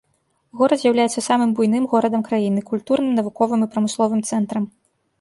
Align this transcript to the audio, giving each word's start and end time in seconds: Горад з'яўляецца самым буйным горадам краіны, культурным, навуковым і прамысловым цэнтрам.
Горад 0.61 0.79
з'яўляецца 0.83 1.23
самым 1.29 1.53
буйным 1.59 1.87
горадам 1.93 2.21
краіны, 2.31 2.67
культурным, 2.73 3.13
навуковым 3.23 3.59
і 3.71 3.73
прамысловым 3.73 4.29
цэнтрам. 4.29 4.63